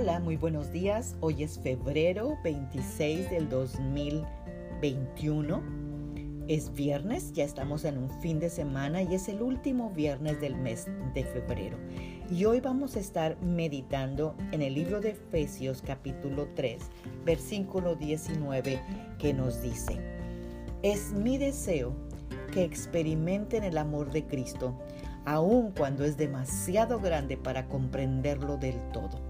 [0.00, 1.14] Hola, muy buenos días.
[1.20, 5.62] Hoy es febrero 26 del 2021.
[6.48, 10.56] Es viernes, ya estamos en un fin de semana y es el último viernes del
[10.56, 11.76] mes de febrero.
[12.30, 16.80] Y hoy vamos a estar meditando en el libro de Efesios capítulo 3,
[17.26, 18.80] versículo 19,
[19.18, 20.00] que nos dice,
[20.80, 21.92] es mi deseo
[22.54, 24.78] que experimenten el amor de Cristo,
[25.26, 29.29] aun cuando es demasiado grande para comprenderlo del todo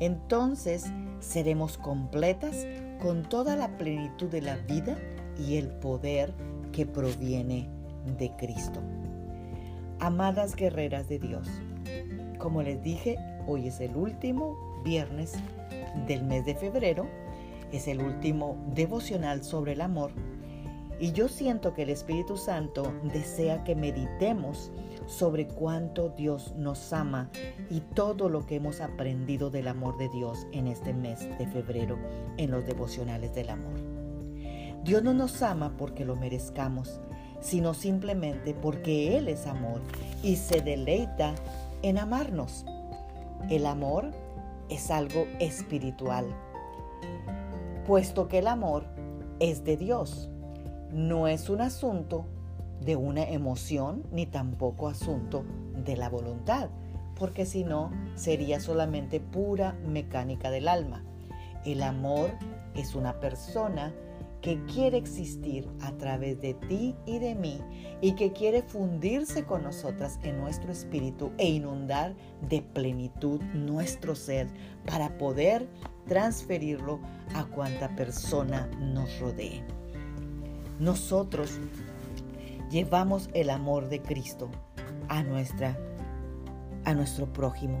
[0.00, 0.86] entonces
[1.20, 2.66] seremos completas
[3.00, 4.98] con toda la plenitud de la vida
[5.38, 6.34] y el poder
[6.72, 7.68] que proviene
[8.18, 8.80] de Cristo.
[10.00, 11.48] Amadas guerreras de Dios,
[12.38, 13.16] como les dije,
[13.46, 15.34] hoy es el último viernes
[16.06, 17.06] del mes de febrero,
[17.72, 20.12] es el último devocional sobre el amor
[21.00, 24.72] y yo siento que el Espíritu Santo desea que meditemos
[25.08, 27.30] sobre cuánto Dios nos ama
[27.70, 31.98] y todo lo que hemos aprendido del amor de Dios en este mes de febrero
[32.36, 33.80] en los devocionales del amor.
[34.84, 37.00] Dios no nos ama porque lo merezcamos,
[37.40, 39.80] sino simplemente porque Él es amor
[40.22, 41.34] y se deleita
[41.82, 42.64] en amarnos.
[43.50, 44.12] El amor
[44.68, 46.26] es algo espiritual,
[47.86, 48.84] puesto que el amor
[49.40, 50.28] es de Dios
[50.92, 52.24] no es un asunto
[52.80, 55.44] de una emoción ni tampoco asunto
[55.84, 56.70] de la voluntad,
[57.16, 61.04] porque si no sería solamente pura mecánica del alma.
[61.64, 62.30] El amor
[62.74, 63.92] es una persona
[64.40, 67.60] que quiere existir a través de ti y de mí
[68.00, 72.14] y que quiere fundirse con nosotras en nuestro espíritu e inundar
[72.48, 74.46] de plenitud nuestro ser
[74.86, 75.68] para poder
[76.06, 77.00] transferirlo
[77.34, 79.64] a cuanta persona nos rodee
[80.78, 81.58] nosotros
[82.70, 84.50] llevamos el amor de Cristo
[85.08, 85.78] a nuestra
[86.84, 87.78] a nuestro prójimo.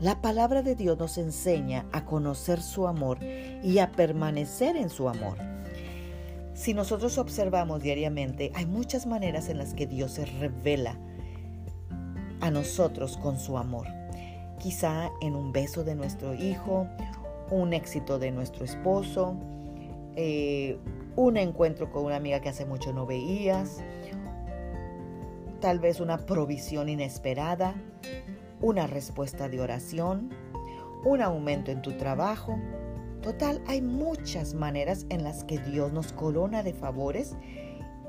[0.00, 5.08] La palabra de Dios nos enseña a conocer su amor y a permanecer en su
[5.08, 5.38] amor.
[6.54, 10.96] Si nosotros observamos diariamente, hay muchas maneras en las que Dios se revela
[12.40, 13.88] a nosotros con su amor.
[14.60, 16.86] Quizá en un beso de nuestro hijo,
[17.50, 19.36] un éxito de nuestro esposo,
[20.16, 20.78] eh,
[21.16, 23.82] un encuentro con una amiga que hace mucho no veías,
[25.64, 27.74] tal vez una provisión inesperada,
[28.60, 30.28] una respuesta de oración,
[31.06, 32.58] un aumento en tu trabajo.
[33.22, 37.34] Total, hay muchas maneras en las que Dios nos corona de favores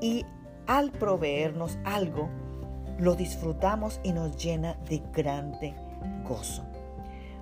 [0.02, 0.26] y
[0.66, 2.28] al proveernos algo,
[2.98, 5.74] lo disfrutamos y nos llena de grande
[6.28, 6.62] gozo.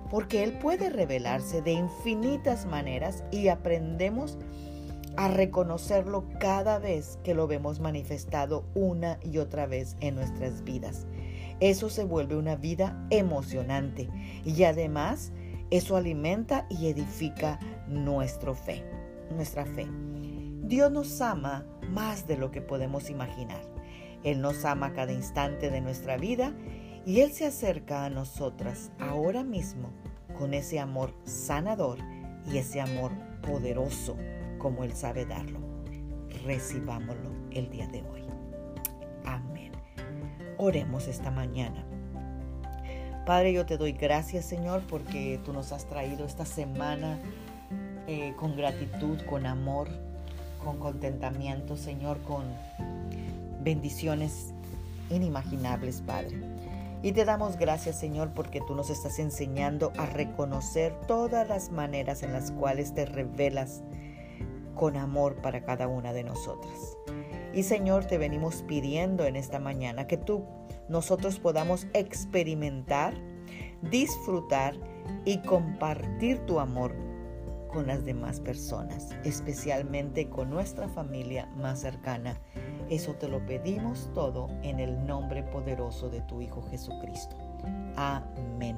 [0.09, 4.74] Porque Él puede revelarse de infinitas maneras y aprendemos a
[5.27, 11.07] reconocerlo cada vez que lo vemos manifestado una y otra vez en nuestras vidas.
[11.59, 14.09] Eso se vuelve una vida emocionante
[14.43, 15.31] y además
[15.71, 18.83] eso alimenta y edifica nuestra fe,
[19.33, 19.87] nuestra fe.
[20.63, 23.61] Dios nos ama más de lo que podemos imaginar.
[24.23, 26.53] Él nos ama cada instante de nuestra vida
[27.05, 29.91] y Él se acerca a nosotras ahora mismo
[30.37, 31.99] con ese amor sanador
[32.51, 33.11] y ese amor
[33.41, 34.17] poderoso
[34.65, 35.59] como Él sabe darlo.
[36.43, 38.23] Recibámoslo el día de hoy.
[39.23, 39.71] Amén.
[40.57, 41.85] Oremos esta mañana.
[43.27, 47.19] Padre, yo te doy gracias, Señor, porque tú nos has traído esta semana
[48.07, 49.87] eh, con gratitud, con amor,
[50.63, 52.45] con contentamiento, Señor, con
[53.61, 54.51] bendiciones
[55.11, 56.39] inimaginables, Padre.
[57.03, 62.23] Y te damos gracias, Señor, porque tú nos estás enseñando a reconocer todas las maneras
[62.23, 63.83] en las cuales te revelas
[64.75, 66.97] con amor para cada una de nosotras.
[67.53, 70.45] Y Señor, te venimos pidiendo en esta mañana que tú,
[70.89, 73.13] nosotros podamos experimentar,
[73.81, 74.75] disfrutar
[75.23, 76.93] y compartir tu amor
[77.75, 82.39] con las demás personas, especialmente con nuestra familia más cercana.
[82.89, 87.35] Eso te lo pedimos todo en el nombre poderoso de tu Hijo Jesucristo.
[87.95, 88.77] Amén.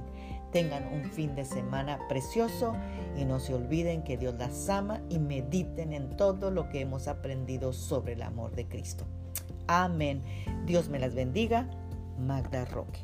[0.52, 2.74] Tengan un fin de semana precioso
[3.18, 7.08] y no se olviden que Dios las ama y mediten en todo lo que hemos
[7.08, 9.06] aprendido sobre el amor de Cristo.
[9.68, 10.24] Amén.
[10.66, 11.70] Dios me las bendiga.
[12.18, 13.02] Magda Roque.